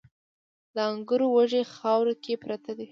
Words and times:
د 0.75 0.77
انګورو 0.91 1.27
وږي 1.35 1.61
خاورو 1.75 2.13
کې 2.23 2.33
پراته 2.41 2.71
دي 2.75 2.79